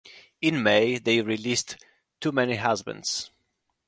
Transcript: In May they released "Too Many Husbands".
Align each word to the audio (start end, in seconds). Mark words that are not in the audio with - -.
In 0.41 0.63
May 0.63 0.97
they 0.97 1.21
released 1.21 1.77
"Too 2.21 2.31
Many 2.31 2.55
Husbands". 2.55 3.29